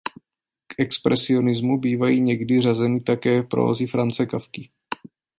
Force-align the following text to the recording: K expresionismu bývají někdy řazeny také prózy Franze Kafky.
K 0.67 0.75
expresionismu 0.79 1.77
bývají 1.77 2.21
někdy 2.21 2.61
řazeny 2.61 3.01
také 3.01 3.43
prózy 3.43 3.87
Franze 3.87 4.25
Kafky. 4.25 4.69